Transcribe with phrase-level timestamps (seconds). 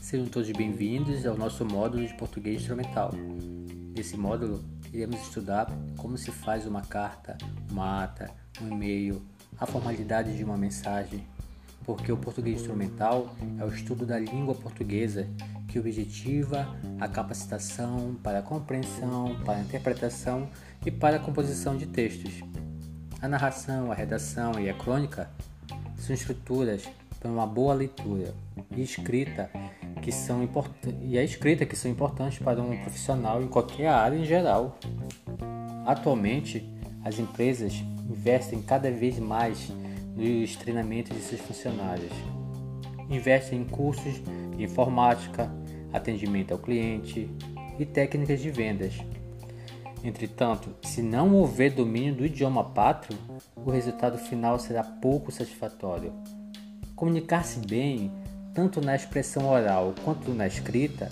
[0.00, 3.10] Sejam todos bem-vindos ao nosso módulo de português instrumental.
[3.94, 7.36] Nesse módulo, iremos estudar como se faz uma carta,
[7.70, 8.30] uma ata,
[8.62, 9.22] um e-mail,
[9.58, 11.24] a formalidade de uma mensagem,
[11.84, 15.28] porque o português instrumental é o estudo da língua portuguesa
[15.68, 16.66] que objetiva
[16.98, 20.48] a capacitação para a compreensão, para a interpretação
[20.86, 22.40] e para a composição de textos.
[23.20, 25.28] A narração, a redação e a crônica
[25.96, 26.88] são estruturas
[27.18, 28.34] para uma boa leitura
[28.76, 29.50] e escrita
[30.02, 30.48] que são
[31.02, 34.78] e a escrita que são importantes para um profissional em qualquer área em geral.
[35.86, 36.68] Atualmente,
[37.04, 37.74] as empresas
[38.08, 39.72] investem cada vez mais
[40.16, 42.12] nos treinamentos de seus funcionários.
[43.10, 44.14] Investem em cursos
[44.56, 45.50] de informática,
[45.92, 47.30] atendimento ao cliente
[47.78, 48.94] e técnicas de vendas.
[50.04, 53.18] Entretanto, se não houver domínio do idioma pátrio,
[53.56, 56.12] o resultado final será pouco satisfatório.
[56.98, 58.10] Comunicar-se bem,
[58.52, 61.08] tanto na expressão oral quanto na escrita,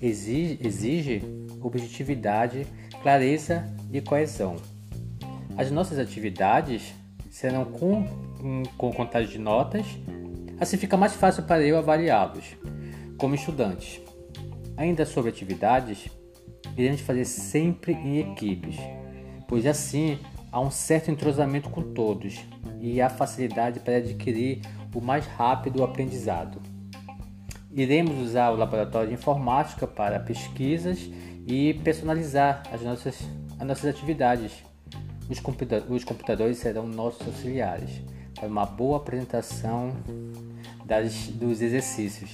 [0.00, 1.22] exige, exige
[1.60, 2.66] objetividade,
[3.02, 4.56] clareza e coesão.
[5.54, 6.94] As nossas atividades
[7.30, 8.06] serão com,
[8.78, 9.84] com contagem de notas,
[10.58, 12.56] assim fica mais fácil para eu avaliá-los
[13.18, 14.00] como estudantes.
[14.74, 16.08] Ainda sobre atividades,
[16.78, 18.76] iremos fazer sempre em equipes,
[19.46, 20.18] pois assim
[20.50, 22.40] há um certo entrosamento com todos
[22.80, 24.62] e há facilidade para adquirir
[24.96, 26.58] o mais rápido aprendizado.
[27.70, 31.10] Iremos usar o laboratório de informática para pesquisas
[31.46, 33.18] e personalizar as nossas,
[33.58, 34.52] as nossas atividades.
[35.28, 38.00] Os, computa os computadores serão nossos auxiliares
[38.34, 39.92] para uma boa apresentação
[40.86, 42.30] das, dos exercícios.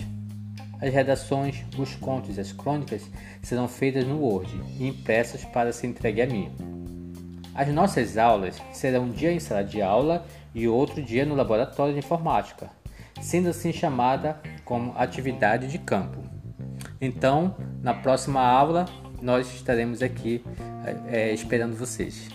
[0.81, 3.03] As redações, os contos e as crônicas
[3.43, 6.72] serão feitas no Word e impressas para ser entregue a mim.
[7.55, 11.93] As nossas aulas serão um dia em sala de aula e outro dia no laboratório
[11.93, 12.71] de informática,
[13.21, 16.19] sendo assim chamada como atividade de campo.
[17.01, 18.87] Então, na próxima aula,
[19.21, 20.45] nós estaremos aqui
[21.09, 22.29] é, esperando vocês.